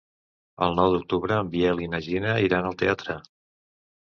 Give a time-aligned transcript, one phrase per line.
[0.67, 3.19] El nou d'octubre en Biel i na Gina iran al teatre.